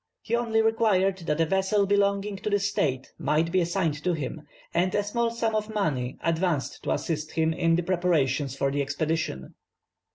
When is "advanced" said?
6.23-6.81